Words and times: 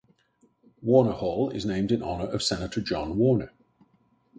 Warner 0.81 1.11
Hall 1.21 1.51
is 1.51 1.63
named 1.63 1.91
in 1.91 2.01
honor 2.01 2.25
of 2.25 2.41
Senator 2.41 2.81
John 2.81 3.17
Warner. 3.19 3.53